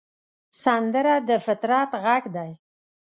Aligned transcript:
سندره 0.63 1.15
د 1.27 1.29
فطرت 1.45 1.89
غږ 2.03 2.23
دی 2.35 2.51